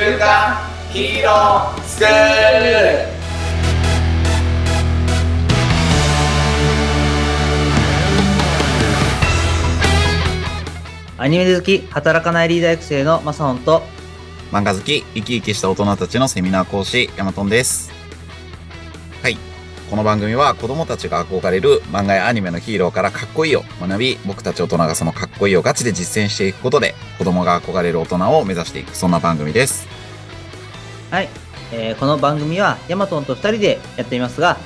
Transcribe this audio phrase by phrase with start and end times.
[0.00, 0.56] 週刊
[0.90, 3.06] ヒーロースクール
[11.18, 13.82] アニメ好き、働かないリーダー育成のマサオンと、
[14.50, 17.89] 漫画好き、生き生きした大人たちのセミナー講師、ヤマトンです。
[19.90, 29.88] この番組は子供たちが憧れる漫画やアニメのヒーローからかっこいいを学び、僕たち大人がそのかっこいいをガチで実践していくことで、子供が憧れる大人を目指していく、そんな番組です。
[31.10, 31.28] はい、
[31.72, 34.58] えーこの番組はヤマトンと2人でやっていますが、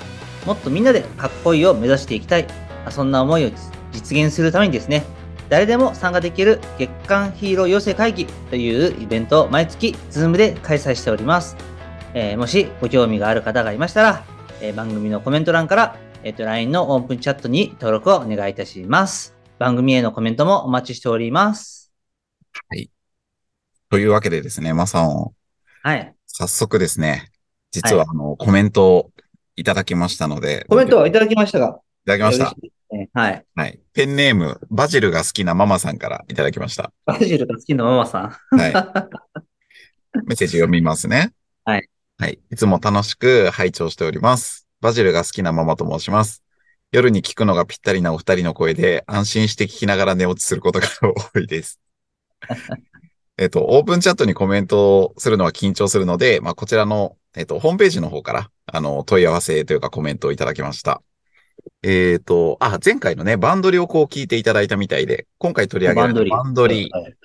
[0.44, 2.46] もっとみんなでかっこいいを目指していきたい、
[2.90, 3.50] そんな思いを
[3.92, 5.04] 実現するためにですね、
[5.48, 11.56] 誰でも参加できる月間ヒーロー養成会議というイベントを毎月 Zoom で開催しております。
[12.12, 14.33] えーもしご興味がある方がいましたら、
[14.64, 19.36] えー番組のコメント欄から、えっと LINE のオープンチャットに登録をお願いいたします。
[19.58, 21.92] 番組へのコメントもお待ちしております。
[23.90, 25.30] というわけでですね、マサオン、
[25.82, 26.14] はい。
[26.26, 27.30] 早速ですね、
[27.72, 29.10] 実はあの、コメントを
[29.56, 31.78] いただきましたので、コメントいはいただきましたが。
[32.06, 32.56] ただきました
[33.12, 33.44] はい。
[33.54, 33.80] はい。
[33.92, 36.90] ペンネーム、バジルが好きなママさんからいただきました。
[37.04, 38.56] バジルが好きなママさん。
[38.56, 38.72] はい。
[40.26, 41.32] メッセージ読みますね。
[41.64, 41.88] はい。
[42.16, 42.38] はい。
[42.52, 44.68] いつも楽しく拝聴しております。
[44.80, 46.44] バジルが好きなママと申します。
[46.92, 50.86] 夜に聞くのがぴったりなお二人の声で安心して聞きながら寝落ちすることが
[51.32, 51.80] 多いです。
[53.36, 61.02] えっと、オープンチャットにコメントをするのは緊張するので、まあ、こちらの、えっと、ホームページの方から、あの、問い合わせというかコメントをいただきました。
[61.82, 67.16] えっと、あ、前回のね、バンドリをこう聞いていただいたみたいで、今回取り上げられたバンドリはい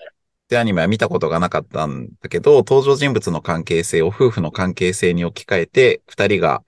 [0.49, 6.63] ってアニメは見たことがなかったんだけど、登場人物の関係性を夫婦の関係性に置き換えて、二人が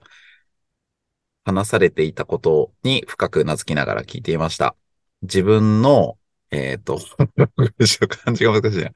[1.44, 4.76] 話されていたことに深く名付きながら聞いていました。
[5.22, 6.16] 自分の、
[6.52, 7.00] えっ、と、
[8.06, 8.92] 漢字が難しいな。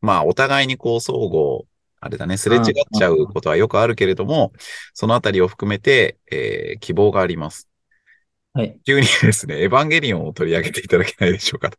[0.00, 1.66] まあ、お互いにこう相互、
[2.00, 2.62] あれだね、すれ違っ
[2.96, 4.52] ちゃうことはよくあるけれども、
[4.94, 7.68] そのあたりを含めて、えー希望があります。
[8.52, 8.78] はい。
[8.86, 11.78] 急にですね、エヴァンゲリオンを取り上げていただけないでしょうかと。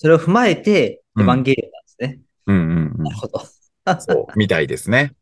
[0.00, 2.20] それを踏まえて、うんエヴァンゲリオンなんですね。
[2.46, 3.42] うんうんうんなるほど。
[4.00, 5.12] そう、みたいですね。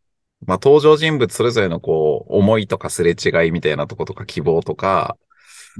[0.47, 5.17] まあ、登場人物それぞれのこう、思いとかすれ違いみたいなとことか希望とか、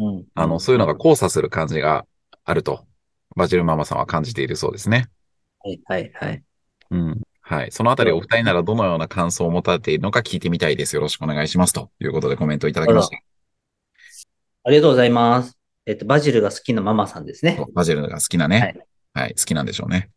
[0.01, 2.07] うんあの、そういうのが交差する感じが
[2.45, 2.89] あると、
[3.37, 5.07] バジルママさんは感じているそうですね。
[5.61, 6.43] はい、はい、はい。
[6.91, 7.21] うん。
[7.41, 7.71] はい。
[7.71, 10.97] そのあたりお二人ならどのような感想を持たれているのか聞いてみたいです。
[10.97, 11.73] よろしくお願いします。
[11.73, 13.17] ということでコメントいただきました。
[14.65, 15.58] ありがとうございます。
[15.89, 17.59] えっと、バジルが好きなママさんですね。
[17.73, 18.77] バジルが好きなね。
[19.15, 19.35] はい。
[19.39, 20.11] 好きなんでしょうね。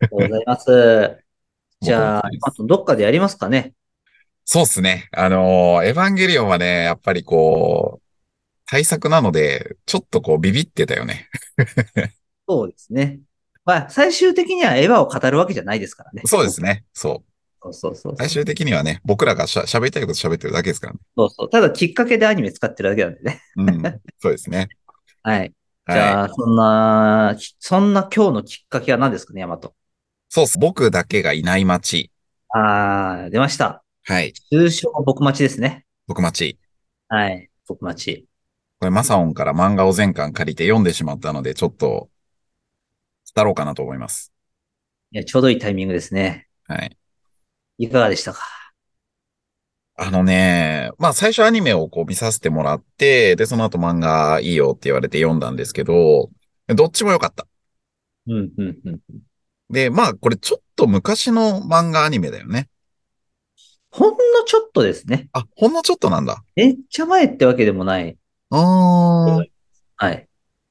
[0.00, 1.24] ありがとうございます。
[1.82, 3.74] じゃああとどっかでやりますかね。
[4.46, 5.10] そうっすね。
[5.12, 8.10] あのーエヴァンゲリオンはね、やっぱりこう、
[8.64, 11.28] 対策なので、ちょっとこうビビってたよね。
[12.48, 13.20] そうですね。
[13.66, 16.22] まあ、最終的にはエヴァを語るわけじゃないですからね。
[16.24, 16.84] そうですね。
[16.94, 17.30] そう。
[17.62, 18.16] そうそうそうそう。
[18.16, 21.00] 最終的にはね、僕らがしゃ喋りたいこと喋ってるだけですからね。
[21.16, 21.50] そうそう。
[21.50, 23.42] ただ、きっかけでアニメ使ってるだけなんでね。
[23.56, 23.82] うん。
[24.18, 24.68] そうですね。
[25.22, 25.52] はい。
[25.88, 26.20] じはい。
[26.20, 29.74] ゃあ、そんな、きそんな今日のきっかけは何ですかね、ヤマト。
[30.30, 30.58] そうっす。
[30.58, 32.10] 僕だけがいない街。
[32.48, 33.84] あー、出ました。
[34.04, 34.36] はい。
[34.50, 35.86] 通称僕待ちですね。
[36.06, 36.58] 僕町。
[37.08, 37.50] はい。
[37.66, 38.26] 僕待ち。
[38.80, 42.10] これ、マサオンから漫画を全巻借りて読んでしまったので、ちょっと、
[43.34, 44.32] 伝ろうかなと思います。
[45.12, 46.48] いや、ちょうどいいタイミングですね。
[46.66, 46.96] はい。
[47.78, 48.59] いかがでしたか？
[50.02, 56.30] あのね、まあ最初アニメをこう見させてもらって、で、その後漫画いいよって言われて読んだんですけど、
[56.68, 57.46] どっちも良かった。
[58.26, 59.00] うん、うん、うん。
[59.68, 62.70] で、まあこれちょっと昔の漫画アニメだよね。
[63.90, 64.16] ほんの
[64.46, 65.28] ちょっとですね。
[65.34, 66.42] あ、ほんのちょっとなんだ。
[66.56, 68.16] めっちゃ前ってわけでもない。
[68.48, 69.44] あー。
[69.96, 70.28] はい。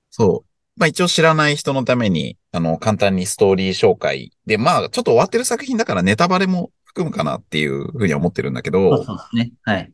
[0.09, 0.79] そう。
[0.79, 4.31] まあ一応知らない人のために、あの、簡単にストーリー紹介。
[4.47, 9.51] で、まあちょっと終わってる作品だからネタバレも含むかなっていうふうには思ってるんだけど、そうですね。
[9.61, 9.93] はい。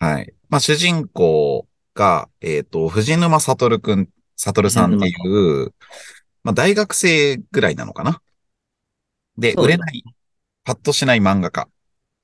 [0.00, 0.34] はい。
[0.48, 5.72] まあ主人公が、えっ、と、藤沼悟くん、悟さんっていう、
[6.42, 8.20] まあ大学生ぐらいなのかな。
[9.38, 10.02] で、売れない、
[10.64, 11.68] パッとしない漫画家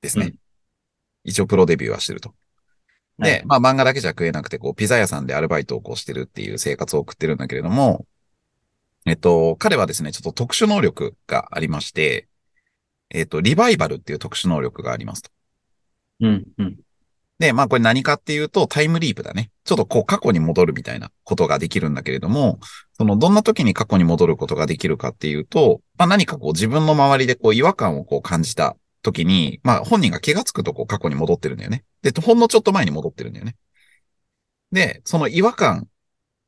[0.01, 0.25] ですね。
[0.25, 0.39] うん
[1.23, 2.33] 一応プロデビューはしてると。
[3.19, 8.05] で、はいまあ漫画だけじゃ食えなくて、こう、ピザ屋さんでアルバイトをこうしてるっていう生活を送ってるんだけれども、
[9.05, 12.27] えっと、彼はですね、ちょっと特殊能力がありまして、
[13.09, 15.31] えっと、リバイバルっていう特殊能力がありますと。
[16.21, 16.77] うん、うん。
[17.39, 19.51] で、まあこれ何かっていうと、タイムリープだね。
[19.63, 22.59] ちょっとこう過去に戻るみたいなことができるんだけれども、
[22.93, 31.83] そのどんな時に過去に戻ることができるかっていうと、まあ何かこう自分の周りでこう違和感をこう感じた時に、まあ本人が気がつくとこう過去に戻ってるんだよね。
[32.01, 33.55] で、ほんのちょっと前に戻ってるんだよね。
[34.71, 35.87] で、その違和感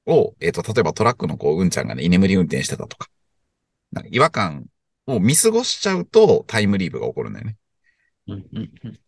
[0.07, 3.07] を、えっ、と、例えばトラックのこう、うんちゃんがね、居眠り運転してたとか、
[3.91, 4.65] なんか違和感
[5.15, 7.57] を見過ごしちゃうとタイムリープが起こるんだよね。
[8.27, 8.99] うんうんうん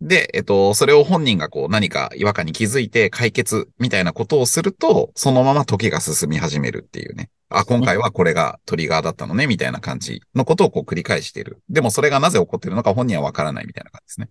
[0.00, 7.30] で、えっと、それを本人がこう何か違和感に気づいて解決みたいなことをすると、そのまま時が進み始めるっていうね。
[7.48, 11.62] あ、今回はこれがトリガーだったのね、みたいな感じのことをこう繰り返している。
[11.70, 14.28] でもそれがなぜ起こっているのか本人はわからないみたいな感じですね。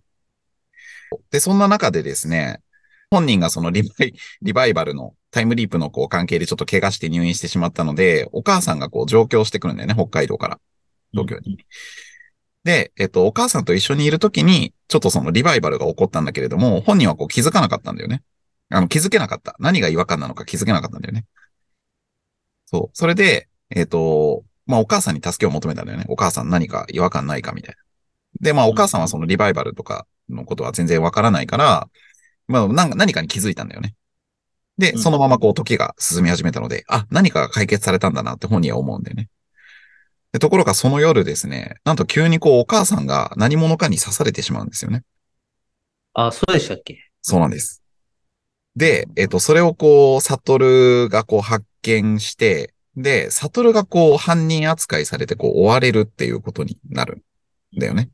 [1.30, 2.60] で、そんな中でですね、
[3.10, 10.60] 本人がそのリバイ、リバイバルのタイムリープのこう関係でちょっと怪我して入院してしまったので、お母さんがこう上京してくるんだよね、北海道から。
[11.14, 11.58] 東京に。
[12.64, 18.22] で、えっと、お母さんと一緒にいるときに、ちょっとそのリバイバルが起こったんだけれども、本人はこう気づかなかったんだよね。
[18.70, 19.54] あの、気づけなかった。
[19.58, 21.26] 何が違和感なのか気づけなかったんだよね。
[22.66, 22.96] そう。
[22.96, 26.06] それで、えっと、まあ、お母さんに助けを求めたんだよね。
[26.08, 27.82] お母さん何か違和感ないかみたいな。
[28.40, 31.88] で、まあ、お母さんはそのリバイバルとかのことは全然わからないから、
[32.48, 33.94] まあ、なんか何かに気づいたんだよね。
[34.78, 39.28] で、うんそのままこう時が進み始めたので、あ、何かが解決されたんだなって本人は思うんだよね。
[40.34, 45.04] でところがその夜ですね、なんと急にこうお母さんが何者かに刺されてしまうんですよね。
[46.12, 46.98] あ、そうでしたっけ？
[47.22, 47.84] そうなんです。
[48.74, 57.22] で、えっと、それをこう、サトルがこう発見して、で、サトルがこう犯人扱いされてこう追われるっていうことになる
[57.76, 58.10] んだよね。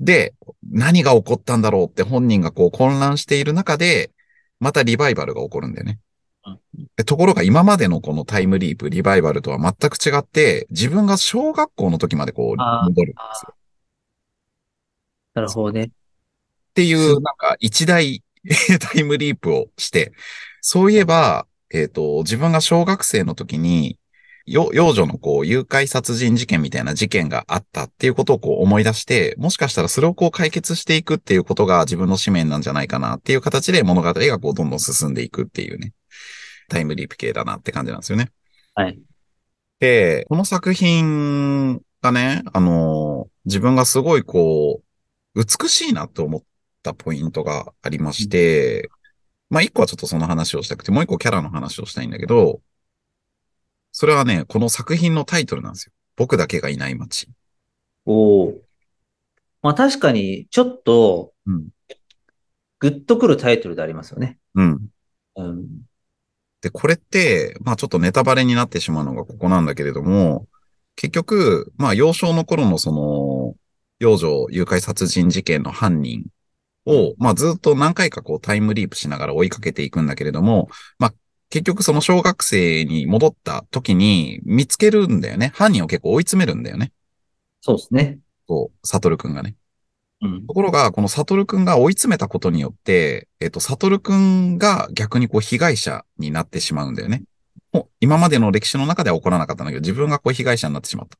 [0.00, 0.32] で、
[0.72, 4.12] 何が起こったんだろうって本人がこう混乱している中で、
[4.60, 5.98] またリバイバルが起こるんだよね。
[6.46, 6.60] うん
[6.96, 13.54] でところが今までのこのタイムリープ、リバイバルとは全く違って、自分が小学校の時までこう戻るんですよ。
[15.34, 15.84] なるほどね。
[15.84, 15.88] っ
[16.74, 18.22] ていう、なんか一大
[18.80, 20.12] タイムリープをして、
[20.60, 23.98] そういえば、えっ、と、自分が小学生の時に、
[24.46, 35.94] よ幼女のこう、誘拐殺人事件みたいな事件があったっていうことをこう思い出して、もしかしたらそれをこう解決していくっていうことが自分の使命なんじゃないかなっていう形で物語がこうどんどん進んでいくっていうね、
[36.68, 38.30] タイムリープ系だなって感じなんですよね。
[38.74, 39.00] はい。
[39.80, 44.82] で、この作品がね、あの、自分がすごいこ
[45.34, 46.42] う、美しいなと思っ
[46.82, 48.88] たポイントがありまして、
[49.50, 52.60] まあ一個はちょっとその話をしたくて、もう一個キャラの話をしたいんだけど、
[53.92, 55.92] それはね、この作品のタイトルなんですよ。
[56.16, 57.28] 僕だけがいない街。
[58.06, 58.62] おお。
[59.62, 61.68] まあ確かに、ちょっと、うん。
[62.80, 64.38] グッとくるタイトルでありますよね。
[64.54, 64.88] うん。
[65.36, 65.66] うん。
[66.64, 70.46] で、これって、まあちょっとネタバレになってしまうのがここなんだけれども、
[70.96, 73.54] 結局、まあ幼少の頃のその、
[74.00, 76.24] 幼女誘拐殺人事件の犯人
[76.86, 81.14] を、まあずっと何回かこうタイムリープしながら追いかけていくんだけれども、まあ
[81.50, 85.52] 結局その小学生に戻った時に見つけるんだよね。
[85.54, 86.92] 犯人を結構追い詰めるんだよね。
[87.60, 88.20] そうですね。
[88.48, 89.54] そう、サトルくんがね。
[90.22, 90.46] うん。
[90.46, 97.24] ところが、このサトルくんが追い詰めたことによって、えっと、サトルくんが逆にこう被害者になってしまうんだよね。
[97.72, 101.18] もう今までの歴史の中では起こらなかったんだけど、自分がこう被害者になってしまった。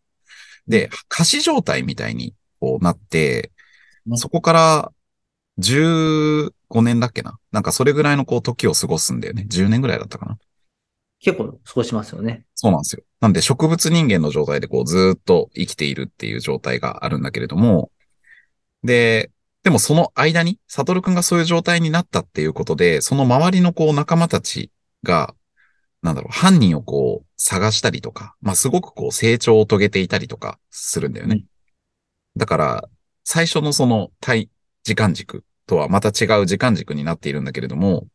[0.69, 3.51] で、仮死状態みたいにこうなって、
[4.07, 4.93] ねそこから
[5.59, 6.53] 15
[6.83, 9.47] 年だっけななんかそれぐらいのこう時を過ごすんだよね。
[9.49, 10.39] 10年ぐらいだったかな
[11.21, 12.45] 結構過ごしますよね。
[12.55, 13.03] そうなんですよ。
[13.21, 17.91] なんで植物人間の状態でこうずーっと生きているっていう状態があるんだけれども、
[18.85, 19.31] で、
[19.63, 24.71] でもその間に、サトルくんがそういう状態になったっていうことで、その周りのこう仲間たち
[25.03, 25.35] が、
[26.03, 31.37] なんだろう、犯人をこう探したりとか、まあすごくこう成長を遂げていたりとかするんだよね。
[31.37, 31.45] うん
[32.37, 32.89] だから、
[33.25, 34.51] 最初のその対
[34.83, 38.07] 時間軸とはまた違う時間軸になっているんだけれども、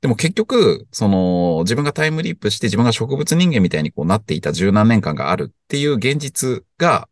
[0.00, 7.08] でも結局、その、自分がタイムリープして自分が植物人間みたいにこうなっていた十何年間があるっていう現実が、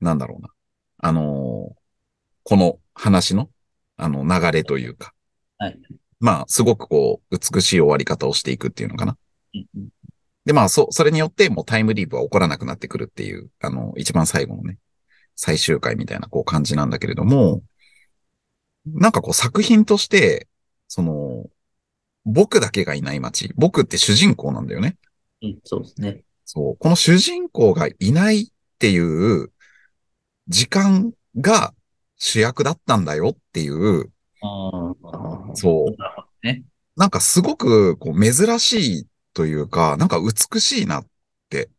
[0.00, 0.53] なんだろうな。
[1.06, 1.74] あのー
[2.46, 3.48] この話の、
[3.96, 5.14] あの、流れというか。
[5.56, 5.78] はい。
[6.20, 9.16] まあ、すごくこう、美しい終わり方をしていくっていうのかな。
[9.54, 9.88] うんうん
[10.44, 14.76] で、まあ、そ、それによってもうタイムリープは起こらなくなってくるっていう、あの、一番最後のね、
[15.36, 17.62] 最終回みたいなこう感じなんだけれども、
[18.84, 20.48] なんかこう作品として、
[20.86, 21.46] その、
[22.26, 23.54] 僕だけがいない街。
[23.56, 24.98] 僕って主人公なんだよね。
[25.40, 26.24] うん、そうですね。
[26.44, 26.76] そう。
[26.76, 28.46] この主人公がいないっ
[28.78, 29.50] ていう
[30.48, 31.74] 時間が
[32.16, 34.10] 主役だったんだよっていう。
[35.54, 35.96] そう。
[36.96, 41.06] なんかすごくこう珍しいというか、なんか美しいなっ
[41.48, 41.70] て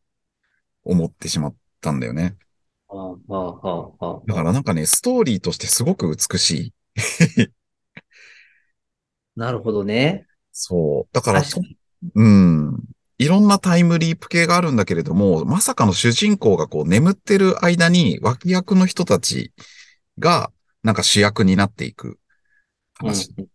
[0.83, 2.35] 思ってしまったんだよね。
[4.27, 6.73] だからなんかね、ストーリーとしてすごく美し
[7.37, 7.49] い。
[9.35, 10.25] なるほどね。
[10.51, 11.13] そう。
[11.13, 11.43] だから。
[12.15, 12.84] うん。
[13.17, 19.53] いろんなタイムリープ系があるんだけれども、まさかの主人公がこう眠ってる間に脇役の人たち
[20.19, 20.51] が
[20.83, 22.19] なんか主役になっていく
[22.95, 23.33] 話。
[23.37, 23.45] うん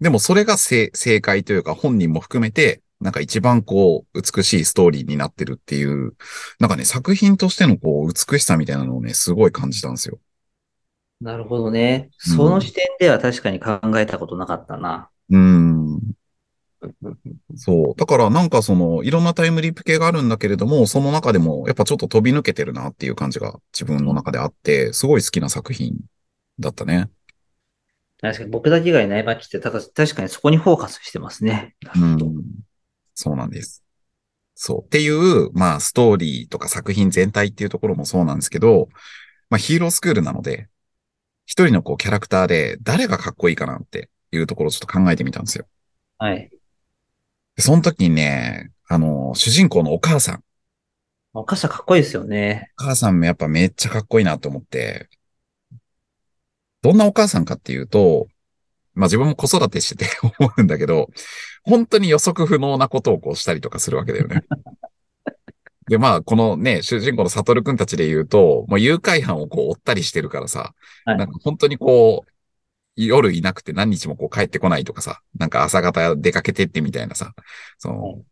[0.00, 6.14] でもそれが正正解というか本人も含めてなんか一番こう、美しいストーリーになってるっていう、
[6.60, 10.20] なんかね、作品としてのこう、美しさみたいなのをね、すごい感じたんですよ。
[11.20, 12.10] なるほどね。
[12.26, 15.10] うんその視点では確かに考えたことなかったな。
[15.30, 16.00] うん。
[17.56, 17.94] そう。
[17.96, 25.96] だからなんかその、いろんなタイムリープ系があるんだけれども、その中でもやっぱちょっと飛び抜けてるなっていう感じが自分の中であって、すごい好きな作品
[26.58, 27.10] だったね。
[28.20, 31.74] 確かに僕だけがいない街って、たか確かにそこにフォーカスしてますね。
[31.96, 32.44] うん。
[33.14, 33.82] そうなんです。
[34.54, 34.84] そう。
[34.84, 38.88] っていう、まあ、ストーリーとか作品全体っていうところもそうなんですけど、
[39.50, 40.68] まあ、ヒーロースクールなので、
[41.46, 45.66] 一人のこうキャラクターで誰がかっこいいかなっていうところをちょっと考えてみたんですよ。
[46.18, 46.50] はい。
[47.56, 50.44] でその時にね、あの、主人公のお母さん。
[51.34, 52.72] お母さんかっこいいですよね。
[52.78, 55.08] お母さんもやっぱめっちゃかっこいいなと思って、
[56.82, 58.26] どんなお母さんかっていうと、
[58.94, 61.08] まあ自分も子育てしてて 思うんだけど、
[61.64, 64.42] 本当に予測不能なことをこうしたりとかするわけだよね。
[65.88, 72.31] で、まあ、このね、主人公のサトルくんたちで言うと、もう誘拐犯をこう追ったりしてるからさ、はいなんか本当にこう、
[72.96, 77.32] 夜いなくて何日もこう帰ってこないとかさ、なんか朝方出かけてってみたいなさ、
[77.78, 78.22] その、はい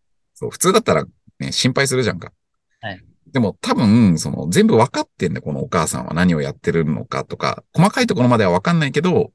[0.41, 1.05] そう、普通だったら
[1.39, 2.33] ね、心配するじゃんか。
[2.81, 3.05] はい。
[3.27, 6.15] でも多分、その、全部分かってんだよ、このお母さんは。
[6.15, 9.33] 何をやってるのかとか、細かいところまでは分かんないけど、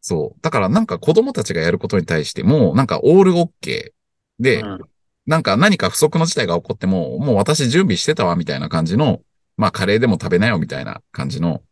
[0.00, 0.40] そう。
[0.42, 4.42] だからなんか子供たちがやることに対しても、なんかオールオッケー。
[4.42, 4.80] で、うん。
[5.26, 9.22] なんか何か不測の事態が起こっても、もう私準備してたわ、みたいな感じの、
[9.56, 11.62] まあカレーでも食べなよ、みたいな感じの、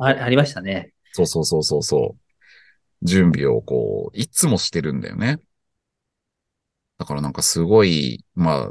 [0.00, 0.94] あありましたね。
[1.12, 2.16] そうそうそうそうそ
[3.02, 5.38] う、準備をこう、いつもしてるんだよね。
[6.98, 8.70] だからなんかすごい、ま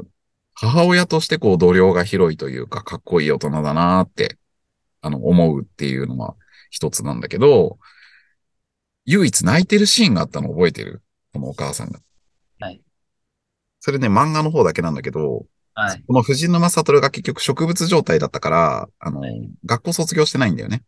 [0.54, 4.38] 母親としてこう度量が広いというか、かっこいい大人だなって、
[5.00, 6.36] あの、思うっていうのは
[6.70, 7.78] 一つなんだけど、
[9.06, 11.02] 唯一泣いてるシーンがあったの覚えてる？
[11.32, 12.00] このお母さんが。
[12.60, 12.82] はい。
[13.80, 16.04] それね、漫画の方だけなんだけど、はい。
[16.06, 20.82] この藤沼悟が結局植物状態だったから、あの、はい学校卒業してないんだよね。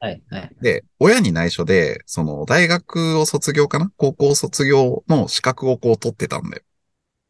[0.00, 0.22] はい。
[0.30, 0.56] はい。
[0.60, 3.90] で、親に内緒で、その、大学を卒業かな？
[3.96, 6.62] 高校卒業の資格をこう取ってたんだよ。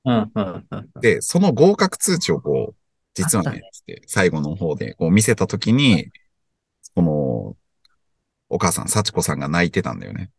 [0.04, 0.90] うん、うん、うん。
[1.00, 2.76] で、その合格通知をこう、
[3.14, 6.10] 実はね、ね最後の方でこう見せたときに、
[6.94, 7.56] この、
[8.50, 10.30] お母さん、幸子さんが泣いてたんだよね。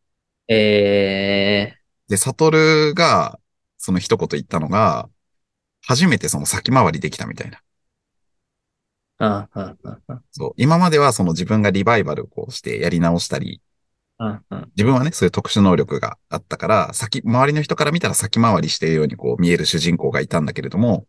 [0.47, 1.73] え
[2.07, 3.39] で、悟が、
[3.77, 5.09] その一言言ったのが、
[5.81, 7.61] 初めてその先回りできたみたいな。
[10.31, 10.51] そう。
[10.57, 13.61] 今まではその自分がリバイバルをしてやり直したり。
[14.75, 21.05] 自分はね、そういう特殊能力があったから、先、周りの人から見たら先回りしているようにこう見える主人公がいたんだけれども、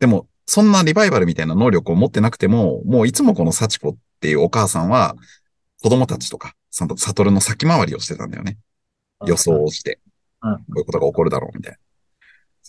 [0.00, 5.14] でも、そんなリバイバルみたいな能力を持ってなくても、もういつもこの幸子っていうお母さんは、
[5.82, 8.58] 子供たちとか、その、悟の先回りをしてたんだよね。
[9.26, 10.00] 予想をして、
[10.42, 10.56] うん。
[10.56, 11.78] こういうことが起こるだろう、みたいな。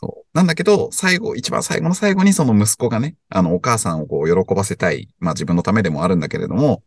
[0.04, 0.38] そう。
[0.38, 5.08] なんだけど、最後、一番最後の最後にその息子がね、あの、お母さんをこう、喜ばせたい。
[5.20, 6.84] まあ自分のためでもあるんだけれども、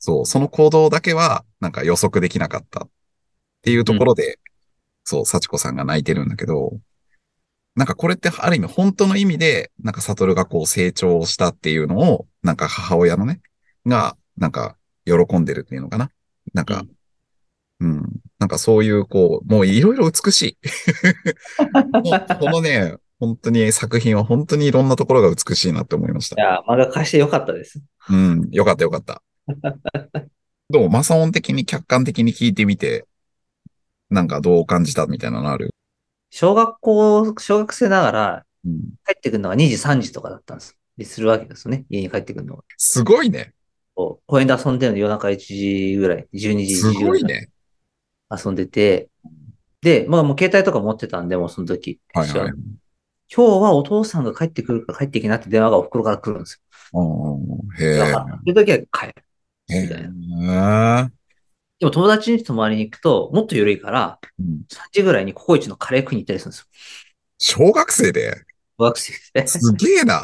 [0.00, 2.88] そう、その行動だけは、なんか予測できなかったっ
[3.62, 4.40] ていうところで、
[5.04, 6.72] そう、幸子さんが泣いてるんだけど、
[7.76, 13.40] なんかこれってある意味本当の意味で、なんか悟がこう成長したっていうのを、なんか母親のね、
[13.86, 16.10] が、なんか喜んでるっていうのかな。
[16.54, 16.90] なんか、うん、
[17.80, 20.58] なんかそういうこう、もういろいろ美しい。
[21.58, 26.40] ここのね、本当に作品は本当にいろんなところが美しいなって思いました。
[26.40, 27.80] いや、漫画貸してよかったです。
[28.10, 29.22] うん、よかったよかった。
[30.70, 33.06] どうマサオン的に客観的に聞いてみて、
[34.10, 35.70] なんかどう感じたみたいなのある？
[36.30, 40.76] 小学校、小学生ながらうん、帰ってくるのが2時、3時とかだったんです。
[40.96, 41.84] でするわけですよね。
[41.88, 42.64] 家に帰ってくるのが。
[42.76, 43.54] すごいね。
[43.94, 47.50] 公園で遊んでるの夜中1時ぐらい、12時、す1時ぐらいごいね。
[48.30, 49.08] 遊んでて、
[49.80, 52.00] で、まあもう携帯とか持ってたんで、もうその時。
[52.14, 52.52] はいはい。
[53.30, 56.62] 今日はお父さんが帰ってくるから帰ってきなって電話がお袋から来るんです
[56.94, 57.60] うんよ。
[57.78, 59.14] へだからそういう時は帰る。
[59.70, 59.82] え。
[59.82, 61.10] みたいな。
[61.78, 67.66] でも友達に泊まりに行くと、もっと緩いから、うん3時ぐらいにココイチのカレー食いに行ったりするんですよ。
[67.66, 68.34] 小学生で？
[68.78, 70.22] 小学生ですすげえな。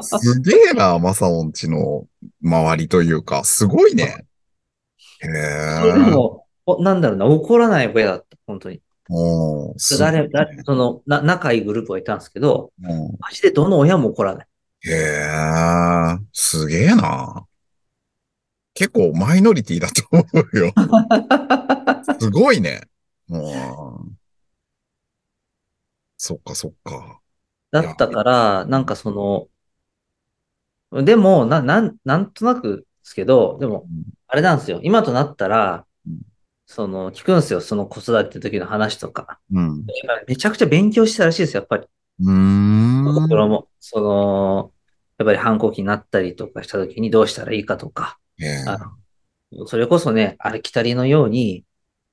[0.00, 2.06] すげえな、マサオンちの
[2.42, 4.26] 周りというか、すごいね。
[5.20, 5.80] へえ。
[6.80, 8.80] なんだろうな、怒らない親だった、本当に。
[9.98, 14.46] 誰、誰、その、な、仲いいグループがいたんですけど、うんマジでどの親も怒らない。
[14.82, 17.46] へえ、すげえな。
[18.74, 20.72] 結構マイノリティだと思うよ。
[22.18, 22.82] すごいね。
[23.28, 24.12] もう。
[26.16, 27.20] そっかそっか。
[27.72, 33.86] だったから、なんかその、でも、な、なん、なんとなくですけど、でも、
[34.26, 34.80] あれなんですよ。
[34.82, 35.84] 今となったらうん、
[36.72, 37.60] その、聞くんですよ。
[37.60, 39.40] その子育ての時の話とか。
[39.52, 39.86] うん。
[40.28, 41.88] めちゃくちゃ勉強してたらしいですよ、やっぱり。
[42.20, 43.12] うーん。
[43.12, 44.72] ところも、その、
[45.18, 48.78] やっぱり反抗期になったりとかした時にどうしたらいいかとか、ええあ
[49.52, 51.64] のそれこそね、ありきたりのように、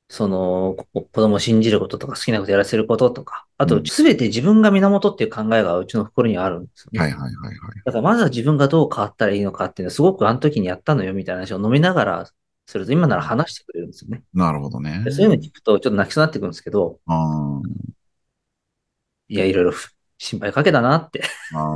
[0.09, 6.99] その、こ子供を信じることとか好きなことやらせることとか、あと、うんすべて自分が源っていう考えがうちの心にはあるんですよね。
[6.99, 7.55] はいはいはいはい。
[7.85, 12.27] だからまずは自分がどう変わったらいいのかっていうのはすごくあの時にやったのよみたいな話を飲みながら
[12.67, 14.21] すると今なら話してくれるんですよね。
[14.33, 15.11] なるほどねで。
[15.11, 16.99] そういうの聞くとちょっと泣きそうになってくるんですけど、
[19.29, 19.71] いや、いろいろ
[20.17, 21.23] 心配かけたなって、
[21.55, 21.75] あ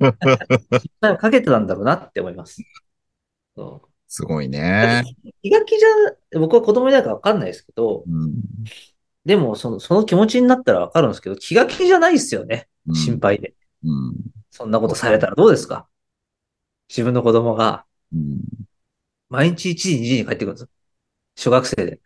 [0.00, 2.62] 心配をかけてたんだろうなって思います。
[3.54, 5.04] そうすごいね。
[5.42, 8.40] 気が気じゃ、僕は子供だからわかんないですけど、うん。
[9.26, 12.68] でもその、その気持ちになったらわかるんですけど、気が気じゃないですよね。
[12.88, 13.52] うん心配で。
[13.84, 14.14] うん。
[14.50, 15.86] そんなことされたらどうですか？
[16.88, 17.84] 自分の子供が
[18.14, 18.40] うん。
[19.28, 20.68] 毎日1時、2時に帰ってくるんですよ。
[21.36, 22.00] 小学生で。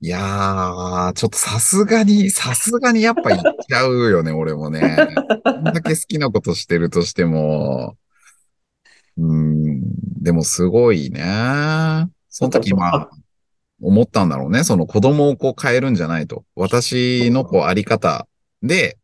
[0.00, 5.08] いやー、ちょっとさすがに、さすがにやっぱ言っちゃうよね、俺もね。
[5.44, 7.96] こんだけ好きなことしてるとしても、
[9.16, 9.82] うん、
[10.22, 11.22] でもすごいね。
[12.28, 13.10] その時まあ、
[13.80, 14.64] 思ったんだろうね。
[14.64, 16.44] その子供をこう変えるんじゃないと。
[16.54, 18.26] 私のこうあり方
[18.62, 18.98] で、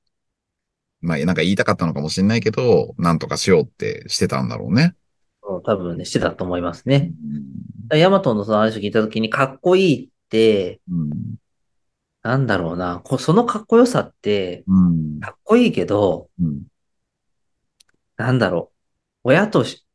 [1.01, 4.95] まあなんか言いたかったのかもしれないけど、なんとかしようってしてたんだろうね。
[5.43, 7.13] 多分ね、してたと思いますうね。
[7.93, 11.11] んヤマトのその話を聞いたときに、かっこいいって、うん。
[12.23, 15.21] なんだろうな、こそのかっこよさって、うん。
[15.21, 16.63] かっこいいけど、うん。
[18.17, 18.71] なんだろ
[19.25, 19.87] う、親とし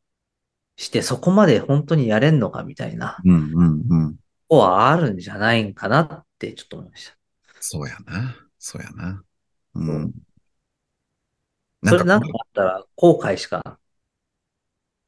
[0.77, 3.51] してそこまで本当にやれんのかみたいな、うん。
[3.53, 3.83] うん。
[3.89, 4.13] うん。
[4.13, 7.15] ここはあるんじゃないんかなってちょっと思いました。
[7.61, 8.35] そうやな。
[8.59, 9.23] そうやな。
[9.75, 10.13] うん
[11.87, 13.79] それなんかあったら後悔しか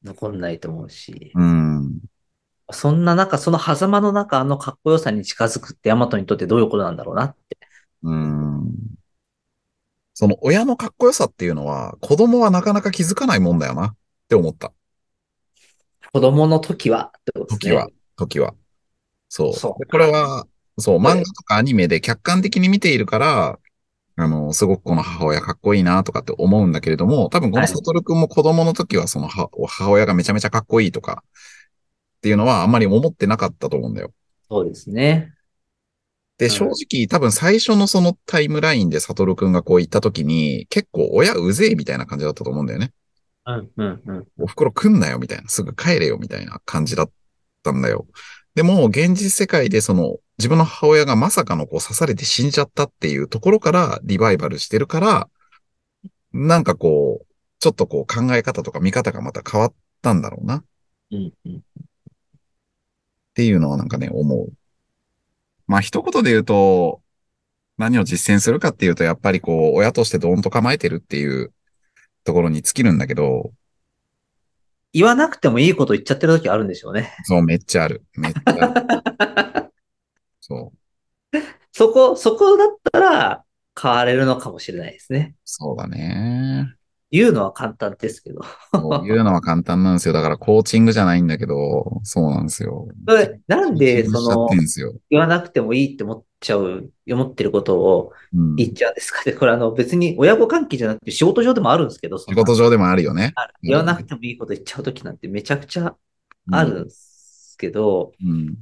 [0.03, 1.99] 残んないと思うし、うん。
[2.71, 7.57] そんな中、その狭間の中、あのかっこよさに近づくってヤマトにとってどういうことなんだろうなって。
[8.03, 8.73] うん。
[10.13, 13.95] その親のかっこよさっていうのは、子供はなかなか気づかないもんだよなっ
[14.27, 14.73] て思った。
[16.11, 17.71] 子供の時はってことですね。
[17.71, 18.53] 時は、時は。
[19.29, 19.53] そう。
[19.53, 20.45] そうでこれは、
[20.77, 23.59] そう、漫画とかアニメで客観的に見ているから、
[24.19, 34.11] あの、すごくこの母親かっこいいなとかって思うんだけれども、多分このはいサトルくんも子供の時はそのは母親がめちゃめちゃかっこいいとかっていうのはあんまり思ってなかったと思うんだよ。
[34.49, 35.33] そうですね。
[36.39, 42.91] で、うん正直多分最初のそのタイムラインでサトルくんがこう言った時に結構親うぜえみたいな感じだったと思うんだよね。
[43.45, 44.27] うん、うん、うん。
[44.39, 47.11] お袋来んなよみたいな、すぐ帰れよみたいな感じだっ
[47.63, 48.07] たんだよ。
[48.57, 55.29] でも、現実世界でその、自分の母親がまさかのこう刺されて死んじゃったっていうところからリバイバルしてるから、
[56.33, 57.25] なんかこう、
[57.59, 60.63] ちょっとこう考え方とか見方がまた変わったんだろうな
[61.11, 61.61] うん、うん。
[63.35, 64.51] ていうのはなんかね、思う。
[65.67, 67.03] まあ一言で言うと、
[67.77, 71.53] 何を実践するかっていうと、やっぱりこう、親としてどんと構えてるっていう
[72.23, 73.51] ところに尽きるんだけど、
[74.97, 77.13] 言わなくてもいいこと言っちゃってる時あるんでしょうね。
[77.23, 78.03] そう、めっちゃある。
[78.15, 79.71] めっちゃある。
[80.41, 81.37] そう。
[81.71, 83.43] そこ、そこだったら
[83.79, 85.35] 変われるのかもしれないですね。
[85.45, 86.73] そうだね。
[87.09, 88.41] 言うのは簡単ですけど。
[88.73, 90.13] そうのは簡単なんですよ。
[90.13, 92.87] だからコーチングじゃないんだけど、そうなんですよ。
[93.47, 94.49] なんで、その。
[95.09, 99.33] 言わなくてもいいって思っちゃう、思ってることをうん、言っちゃうんですかね。
[99.33, 103.31] これあの別に親子関係じゃなくて仕事上でもあるんですけど、そ仕事上でもあるよね。
[103.35, 105.95] あ言わなくてもいいこと言っちゃう時なんてめちゃくちゃ
[106.51, 108.55] あるんですけど、うん。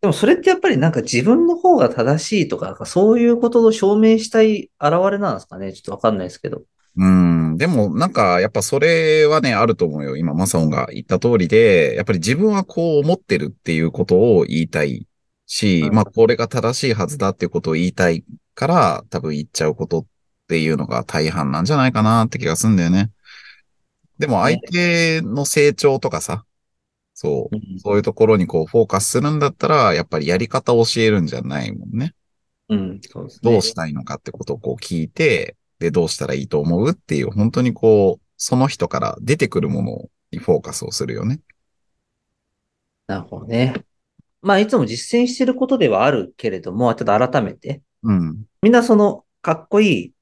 [0.00, 5.72] でもそれってやっぱりなんか自分の方が正しいとか、そういうことを証明したい現れなんですかね。
[5.72, 6.62] ちょっとわかんないですけど。
[6.98, 7.45] うん。
[7.56, 10.16] でも、なんか、やっぱそれはね、あると思うよ。
[10.16, 15.06] 今、マサオンが言った通りで、やっぱり自分はこう思ってるっていうことを言いたい
[15.46, 20.06] し、うんまあ、これが正しいはずだっていうことを言いたいから、多分言っちゃうことっ
[20.48, 23.10] ていうのが大半なんじゃないかなって気がするんだよね。
[24.18, 26.44] でも、相手の成長とかさ、
[27.14, 32.14] そうう、んそういうところにこう、フォーカスするんだったら、やっぱりやり方を教えるんじゃないもんね。
[32.68, 33.52] うん、そうですね。
[33.52, 41.40] どうしたいのかってことをこう聞いて、で、どうしたらいいと思うっていう、本当にこう、その人から出てくるものにフォーカスをするよね。
[43.06, 43.74] なるほどね。
[44.42, 48.44] まあ、いつも実践してることではあるけれども、ちょっと改めて、うん。
[48.62, 50.12] みんなその、かっこいい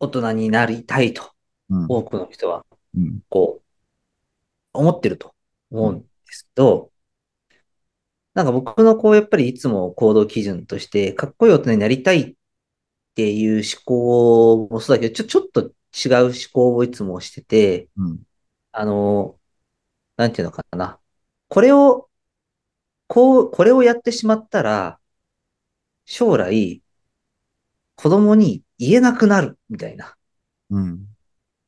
[0.00, 1.32] 大人になりたいと、
[1.70, 1.86] うん。
[1.88, 2.64] 多くの人は、
[2.96, 3.20] うん。
[3.28, 3.68] こう、
[4.72, 5.34] 思ってると
[5.70, 6.90] 思うんですけど、
[8.34, 12.34] なんか僕のこう、やっぱりいつも行動基準として、かっこいい大人になりたいっ
[13.18, 18.22] ていう思考もそうだけど、ちょ、ちょっと違う思考をいつもしてて、うん。
[18.70, 19.36] あの、
[20.16, 21.00] なんていうのかな。
[21.48, 22.08] これを
[23.08, 25.00] こう、これをやってしまったら、
[26.04, 26.80] 将来、
[27.96, 30.14] 子供に言えなくなるみたいな
[30.70, 31.08] うん。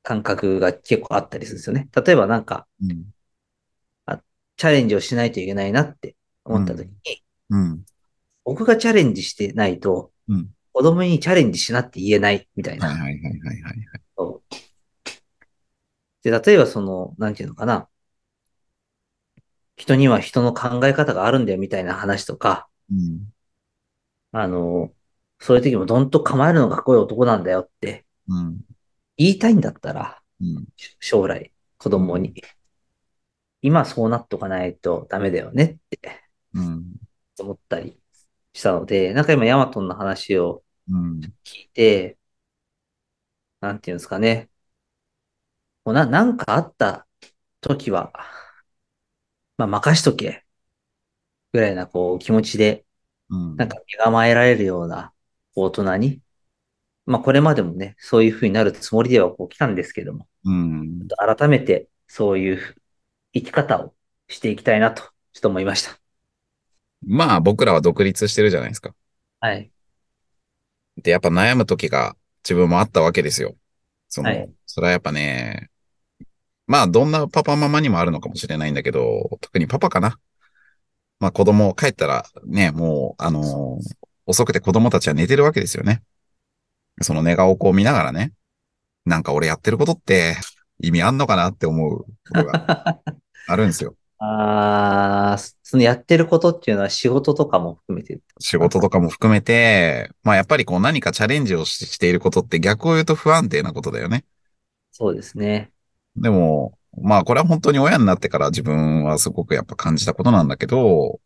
[0.05, 1.89] 感覚が結構あったりするんですよね。
[2.07, 3.07] 例えばなんか、うん。
[4.57, 7.85] チャレンジをしないといけないなって思った時に、うん。
[8.45, 12.89] 僕がチャレンジしてないと、うん子供にチャレンジしなって言えないみたいな。
[12.89, 13.85] はいはいはいはいはい。
[14.17, 14.55] そう
[16.23, 17.89] で、例えばその、なんていうのかな。
[19.77, 23.33] 人には人の考え方があるんだよみたいな話とか、うん。
[24.33, 24.93] あの、
[25.39, 28.61] そういう時もどんと構えるのがかっこいい男なんだよってうん。
[29.17, 30.67] 言いたいんだったら、うん。
[31.01, 32.35] 将来子供に、
[33.63, 36.01] 今そうなっとかないとダメだよねって
[36.55, 36.95] うん。
[37.39, 38.00] 思ったり
[38.61, 41.21] したので、なんか今ヤマトンの話をうん。
[41.45, 42.19] 聞いて、
[43.61, 44.51] なんていうんですかね。
[45.85, 47.07] もうな、なんかあった
[47.61, 48.13] 時は、
[49.57, 50.45] まあ任しとけ。
[51.53, 52.85] ぐらいなこう気持ちで、
[53.31, 53.57] うん。
[53.57, 55.13] なんか身構えられるような
[55.55, 56.23] 大人に、
[57.07, 61.09] まあこれまでもね、そういう風になるつもりではこう来たんですけども、うん。
[61.19, 62.77] 改めてそういう
[63.35, 63.95] 生き方を
[64.29, 66.00] していきたいなと、ちょっと思いました。
[67.03, 68.95] まあ僕らは独立してるじゃないですか。
[69.41, 69.71] はい。
[70.97, 73.57] で、やっぱ悩む時が自分もあったわけですよ。
[74.09, 75.69] その、はいそれはやっぱね、
[76.69, 80.17] まあどんなパパママにもあるのかもしれないんだけど、特にパパかな。
[81.19, 86.03] まあ子供帰ったらね、もう、あのー遅くて子供たちは寝てるわけですよね。
[87.01, 88.33] その寝顔をこう見ながらね、
[89.05, 90.37] なんか俺やってることって
[90.79, 93.01] 意味あんのかなって思うことが
[93.49, 93.97] あるんですよ。
[94.23, 98.21] あー、そのやってることっていうのは仕事とかも含めて。
[98.39, 104.25] 仕事とかも含めて、まあやっぱりこう何かチャレンジをししていることって逆を言うと不安定なことだよね。
[104.91, 105.73] そうですね。
[106.17, 111.21] でも、まあこれは本当に親になってから自分はすごくやっぱ感じたことなんだけど、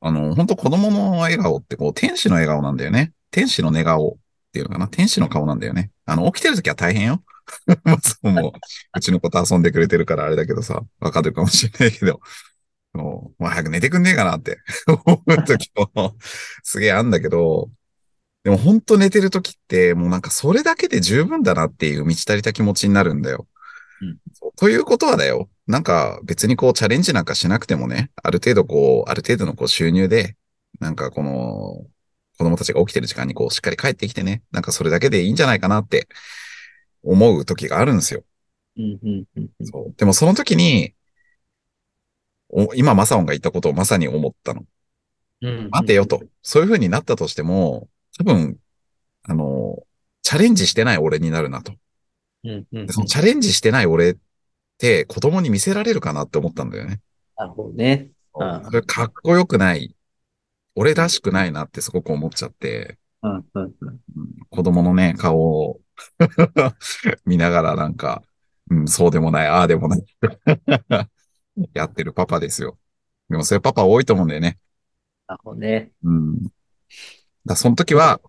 [0.00, 3.12] あの、本当子供の笑顔ってこう天使の笑顔なんだよね。
[3.30, 4.16] 天使の寝顔っ
[4.52, 4.88] ていうのかな。
[4.88, 5.90] 天使の顔なんだよね。
[6.06, 7.22] あの、起きてる時は大変よ。
[7.84, 8.52] まあそうもう、
[8.96, 12.20] うちの子と遊んでくれてるからあれだけどさ、わかるかもしれないけど、
[12.92, 14.58] もう、まあ早く寝てくんねえかなって
[15.04, 16.16] 思う時も
[16.62, 17.70] すげえあんだけど、
[18.42, 23.46] でも本当寝てる時ってもうなんかそれだけで十分だなっていう満ち足りた気持ちになるんだよ。
[24.32, 25.48] そうということはだよ。
[25.66, 30.36] なんか別にこうチャレンジなんかしなくてもね、ある程度こう、ある程度のこう収入で、
[30.80, 31.86] なんかこの
[32.38, 36.08] 子供たちが起きてる時間にこうしっかり帰ってきてね、なんかそれだけでいいんじゃないかなって
[37.02, 38.24] 思う時があるんですよ。
[39.62, 40.94] そうでもその時に、
[42.48, 44.64] お今マサオンが言ったことをまさに思ったの。
[45.42, 46.22] うん待てよと。
[46.42, 48.58] そういう風になったとしても、多分、
[49.22, 49.82] あの、
[50.22, 51.72] チャレンジしてない俺になるなと。
[52.44, 54.16] うんうんうんでそのチャレンジしてない俺っ
[54.78, 57.00] て子供に見せられるかなって思ったんだよね。
[57.36, 58.10] なるほどね。
[58.34, 59.94] うんそれかっこよくない。
[60.74, 62.98] 俺らしくないなってすごく思っちゃって、
[64.50, 65.80] 子供のね、顔を
[67.26, 68.22] 見ながらなんか、
[68.70, 70.04] うん、そうでもない、ああでもない。
[71.74, 72.78] やってるパパですよ。
[73.28, 74.58] でもそういうパパ多いと思うんだよね。
[75.26, 75.90] なるほどね。
[76.02, 76.38] うん。
[77.46, 78.20] だその時は、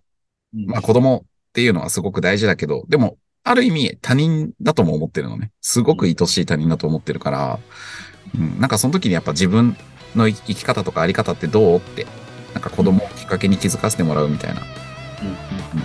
[0.54, 5.50] うんまあ子供っていうのはすごく大事だけど、でも、ある意味他人だとも思ってるのね。
[5.60, 7.58] すごく愛しい他人だと思ってるから、
[8.34, 9.76] うん、なんかその時にやっぱ自分
[10.14, 12.06] の生き方とかあり方ってどうって、
[12.54, 14.62] なんか子供をきっかけに気づかせてもらうみたいな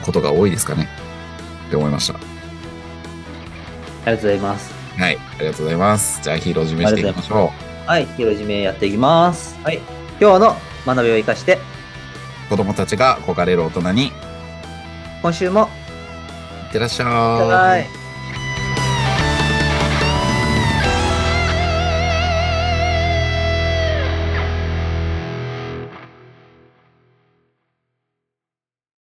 [0.06, 0.88] ことが多いですかね。
[1.68, 2.16] って思いました。
[2.16, 2.20] あ
[4.06, 4.74] りがとうございます。
[4.98, 5.18] はい。
[5.18, 6.22] ありがとうございます。
[6.24, 7.52] じゃあヒーロー締めしていきましょ
[7.86, 9.58] はい、広締めやっていきます。
[9.64, 9.80] はい。
[10.20, 11.60] 今日の学びを生かして、
[12.48, 12.50] う。
[12.50, 14.12] 子供たちが憧れる大人に、い
[15.22, 15.70] 今週も、
[16.70, 17.97] ってらっしゃい。